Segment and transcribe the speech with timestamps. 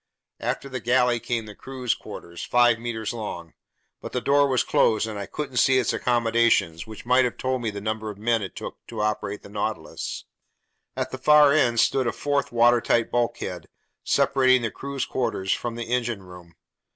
[0.39, 3.53] After the galley came the crew's quarters, 5 meters long.
[4.01, 7.61] But the door was closed and I couldn't see its accommodations, which might have told
[7.61, 10.25] me the number of men it took to operate the Nautilus.
[10.95, 13.67] At the far end stood a fourth watertight bulkhead,
[14.03, 16.55] separating the crew's quarters from the engine room.